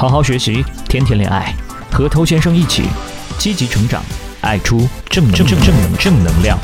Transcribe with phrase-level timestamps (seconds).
[0.00, 1.54] 好好学习，天天恋爱，
[1.92, 2.84] 和偷先生一起
[3.36, 4.02] 积极成长，
[4.40, 6.58] 爱出正正正正正能量。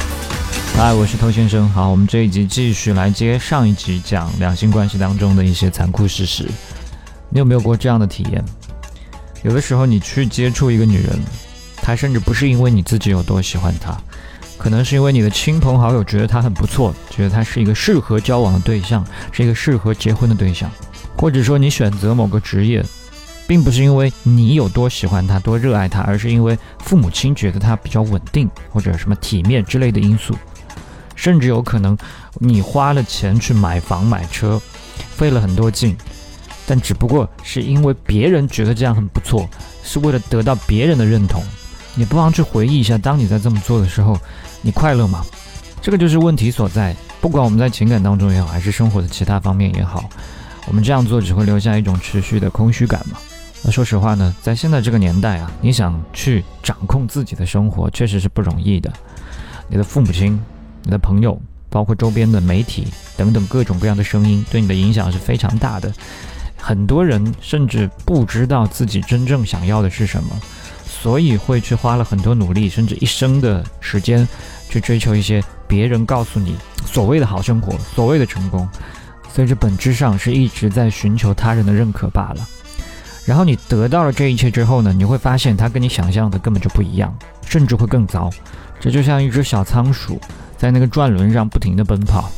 [0.74, 1.68] 嗨，我是偷先生。
[1.68, 6.48] 好，我们这一集继续来接上一集讲两性关系当中的一些残酷事实。
[7.28, 8.42] 你有没有过这样的体验？
[9.42, 11.20] 有的时候你去接触一个女人，
[11.82, 13.94] 她甚至不是因为你自己有多喜欢她，
[14.56, 20.70] 可能是因为你的亲朋好友觉得她很不错，觉得她是一个适合交往的对象，是一个适合结婚的对象，
[21.18, 22.82] 或者说你选择某个职业。
[23.46, 30.34] 并不是因为你有多喜欢他、多热爱他，而是因为父母亲觉得他比较稳定，或者什么体面之类的因素。
[31.14, 31.96] 甚至有可能
[32.34, 34.60] 你花了钱去买房买车，
[35.16, 35.96] 费了很多劲，
[36.66, 39.48] 但只不过是因为别人觉得这样很不错，
[39.82, 41.42] 是为了得到别人的认同。
[41.94, 44.18] 你不妨去回忆一下，当你在这么做的时候，
[44.60, 45.24] 你快乐吗？
[45.80, 46.94] 这个就是问题所在。
[47.18, 50.04] 不管我们在情感当中也好，还是生活的其他方面也好，
[50.66, 53.16] 我们这样做只会留下一种持续的空虚感嘛。
[53.68, 58.92] 那说实话呢，在现在这个年代啊，你想去掌控自己的生活，确实是不容易的。
[59.68, 60.40] 你的父母亲、
[60.84, 61.36] 你的朋友，
[61.68, 65.92] 包括周边的媒体等等各种各样的声音，对你的影响是非常大的。
[66.56, 70.40] 很多人甚至不知道自己真正想要的是什么，
[70.84, 74.28] 所以会去花了很多努力，甚至一生的时间，
[74.70, 78.68] 去追求一些别人告诉你所谓的好生活、所谓的成功，
[79.34, 82.48] 所以这本质上是一直在寻求他人的认可罢了。
[83.26, 88.30] 然后你得到了这一切之后呢，你会发现它跟你想象的根本就不一样，甚至会更糟。
[88.78, 90.20] 这就像一只小仓鼠
[90.56, 92.30] 在那个转轮上不停地奔跑，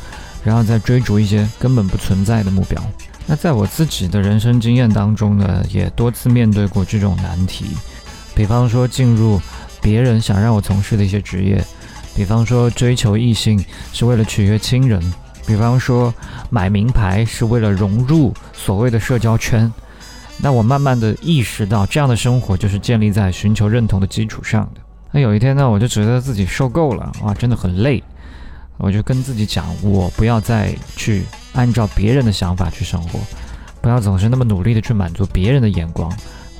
[0.42, 2.82] 然后在追逐一些根本不存在的目标。
[3.26, 7.66] 那在我自己的人生经验当中呢，也多次面对过这种难题。
[8.34, 9.38] 比方说进入
[9.82, 11.62] 别人想让我从事的一些职业，
[12.16, 15.02] 比方说追求异性是为了取悦亲人，
[15.46, 16.14] 比方说
[16.48, 19.70] 买名牌是为了融入所谓的社交圈。
[20.40, 24.80] 那我慢慢的意识到，这样的生活就是建立在寻求认同的基础上的。
[25.10, 28.02] 那有一天呢，我就觉得自己受够了，哇，真的很累。
[28.76, 33.18] 我就跟自己讲，我不要再去按照别人的想法去生活，
[33.80, 36.08] 不要总是那么努力的去满足别人的眼光，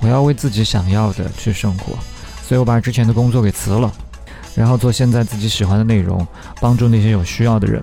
[0.00, 1.96] 我要为自己想要的去生活。
[2.42, 3.92] 所以我把之前的工作给辞了，
[4.56, 6.26] 然后做现在自己喜欢的内容，
[6.60, 7.80] 帮助那些有需要的人，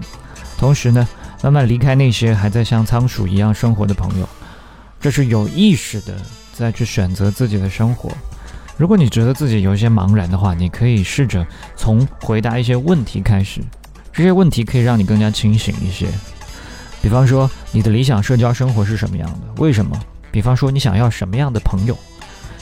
[0.58, 1.08] 同时呢，
[1.42, 4.28] 慢慢离开那些还在像仓鼠一样生活的朋友。
[5.06, 6.20] 这是有意识的
[6.52, 8.10] 在去选择自己的生活。
[8.76, 11.46] 如果你觉得自己有一些茫然的话，你可以试着
[11.76, 13.62] 从回答一些问题开始。
[14.12, 16.08] 这些问题可以让你更加清醒一些。
[17.04, 19.62] 比方说，你的理想社交生活是什么样的？
[19.62, 19.96] 为什么？
[20.32, 21.96] 比方说，你想要什么样的朋友？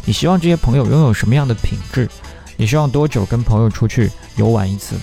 [0.03, 2.09] 你希望这些朋友拥有什么样的品质？
[2.57, 4.97] 你希望多久跟朋友出去游玩一次？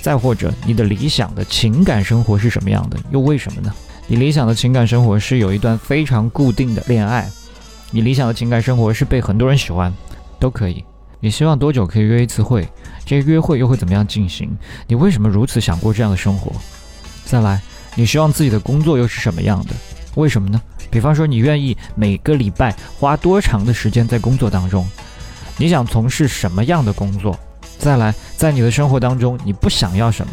[0.00, 2.98] 再或者，你的理想的情感生活是什么样的？
[3.10, 3.70] 又为什么呢？
[4.10, 7.30] 你理想的情感生活是有一段非常固定的恋爱，
[7.92, 9.94] 你理想的情感生活是被很多人喜欢，
[10.40, 10.84] 都可以。
[11.20, 12.68] 你希望多久可以约一次会？
[13.06, 14.50] 这些约会又会怎么样进行？
[14.88, 16.50] 你为什么如此想过这样的生活？
[17.24, 17.62] 再来，
[17.94, 19.74] 你希望自己的工作又是什么样的？
[20.16, 20.60] 为什么呢？
[20.90, 24.84] 比方说，你愿意每个礼拜花多长的时间在工作当中？
[25.56, 27.38] 你想从事什么样的工作？
[27.78, 30.32] 再来，在你的生活当中，你不想要什么？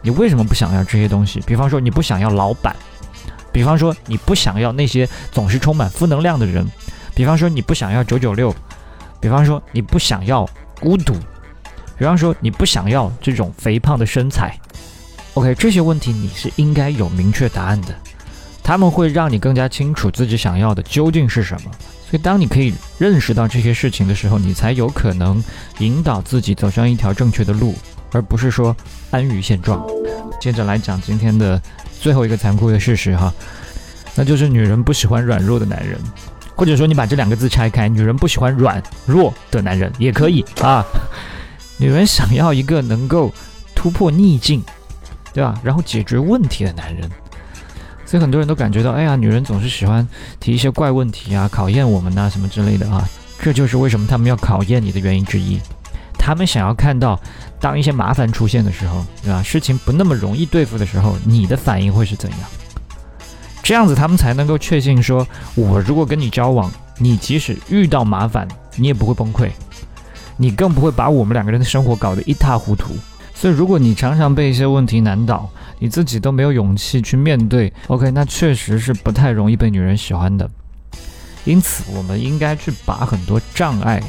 [0.00, 1.40] 你为什么不想要这些东西？
[1.44, 2.76] 比方说，你不想要老板。
[3.52, 6.64] 比方说，你不想要那些总是充满负能量的人；
[7.14, 8.52] 比方说，你不想要九九六；
[9.20, 11.14] 比方说，你不想要孤独；
[11.98, 14.56] 比方说，你不想要这种肥胖的身材。
[15.34, 17.94] OK，这些问题你是应该有明确答案的，
[18.62, 21.70] 他们会让你更加清楚自己想要的究竟是什么。
[22.08, 25.42] 所以，当你可以认识到这些事情的时候，你才有可能
[25.78, 27.74] 引导自己走上一条正确的路，
[28.12, 28.76] 而不是说
[29.10, 29.84] 安于现状。
[30.40, 31.60] 接着来讲今天的。
[32.00, 33.32] 最后一个残酷的事实哈，
[34.14, 35.98] 那就是女人不喜欢软弱的男人，
[36.56, 40.84] 或者说你把这两个字拆开，女人不喜欢软弱的男人也可以啊。
[41.76, 43.32] 女人想要一个能够
[43.74, 44.62] 突破逆境，
[45.32, 45.60] 对吧？
[45.62, 47.08] 然后解决问题的男人。
[48.04, 50.06] 所以很多人都感觉到，哎呀，女人总是喜欢
[50.40, 53.08] 提一些怪问题啊，考验我们呐，什么之类的啊。
[53.40, 55.60] 这就是为什么他们要考验你的原因之一。
[56.22, 57.18] 他们想要看到，
[57.58, 59.42] 当一些麻烦出现的时候，对吧？
[59.42, 62.40] 事情不那么容易对付的时候，你的反应会是怎样？
[63.62, 68.46] 这样子他们才能够确信，说我如果跟你交往，你即使遇到麻烦，
[68.76, 69.48] 你也不会崩溃，
[70.36, 72.94] 你更不会把我们两个人的生活搞得一塌糊涂。
[73.34, 80.48] 所以，如果你常常被一些问题难倒，你自己都没有勇气去面对，OK，那确实是不太容易被女人喜欢的。
[81.44, 84.02] 因此，我们应该去把很多障碍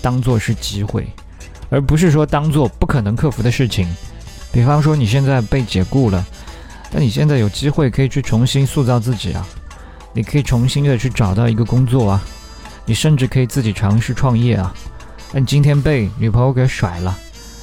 [0.00, 1.06] 当做是机会。
[1.70, 3.88] 而不是说当做不可能克服的事情，
[4.52, 6.24] 比方说你现在被解雇了，
[6.92, 9.46] 那你现在有机会可以去重新塑造自己啊，
[10.12, 12.22] 你可以重新的去找到一个工作啊，
[12.84, 14.74] 你甚至可以自己尝试创业啊。
[15.32, 17.16] 那你今天被女朋友给甩了，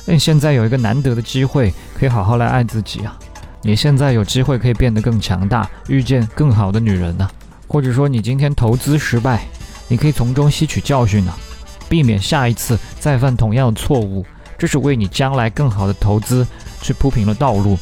[0.05, 3.19] 那你现在有一个难得的机会，可以好好来爱自己啊。
[3.61, 7.29] 你现在有机会可以变得更强大，遇见更好的女人呢。
[7.67, 9.45] 或者说你今天投资失败，
[9.89, 11.37] 你可以从中吸取教训啊，
[11.89, 14.25] 避免下一次再犯同样的错误，
[14.57, 16.45] 这是为你将来更好的投资
[16.81, 17.77] 去铺平了道路。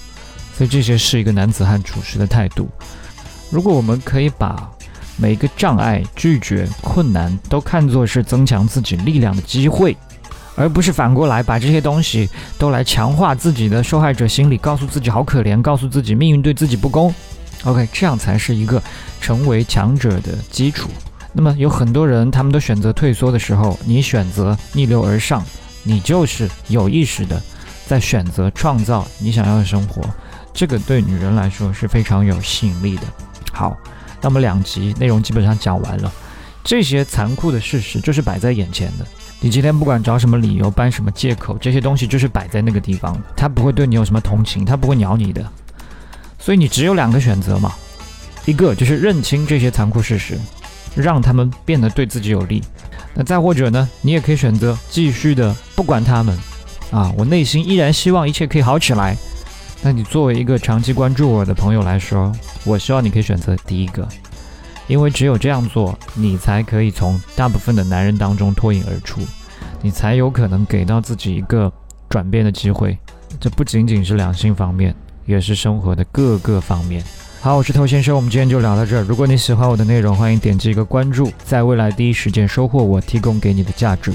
[0.58, 2.70] 所以这些是一个男子汉处事的态度。
[3.50, 4.70] 如果我们可以把
[5.18, 9.96] 每一个障碍、拒绝、困难都看作是增强自己力量的机会，
[10.56, 17.14] 而不是反过来把这些东西都来强化自己的受害者心理，告诉自己好可怜，告诉自己命运对自己不公。
[17.66, 18.82] OK，这样才是一个
[19.20, 20.90] 成为强者的基础。
[21.38, 25.44] 那么有很多人，他们都选择退缩的时候，你选择逆流而上，
[25.84, 27.42] 你就是有意识的
[27.86, 30.02] 在选择创造你想要的生活。
[30.54, 33.04] 这个对女人来说是非常有吸引力的。
[33.52, 33.78] 好，
[34.22, 36.10] 那么两集内容基本上讲完了，
[36.64, 39.06] 这些残酷的事实就是摆在眼前的。
[39.42, 45.46] 你今天不管找什么理由、搬什么借口，这些东西就是摆在那个地方，他不会对你有什么同情，他不会鸟你的。
[46.40, 47.74] 所以你只有两个选择嘛，
[48.46, 50.40] 一个就是认清这些残酷事实，
[50.96, 52.64] 让他们变得对自己有利。
[53.14, 56.38] 那再或者呢，你也可以选择继续的不管他们，
[56.92, 59.16] 啊，我内心依然希望一切可以好起来。
[59.82, 62.32] 那你作为一个长期关注我的朋友来说，
[62.64, 64.08] 我希望你可以选择第一个，
[64.88, 69.22] 因为只有这样做，你才可以从大部分的男人当中脱颖而出，
[69.82, 71.72] 你才有可能给到自己一个
[72.10, 72.98] 转变的机会。
[73.40, 74.96] 这不仅仅是两性方面，
[75.26, 77.04] 也是生活的各个方面。
[77.46, 79.04] 好，我是头先生，我们今天就聊到这儿。
[79.04, 84.12] 如果你喜欢我的内容，欢迎点击一个关注，在未来第一时间收获我提供给你的价值。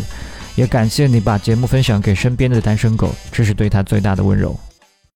[0.56, 4.58] 也感谢你把节目分享给身边的单身狗，这是对他最大的温柔。